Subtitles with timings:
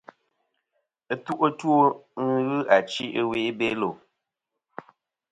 [1.13, 1.75] Ɨtu' two
[2.47, 3.89] ghɨ achi ɨwe i Belo.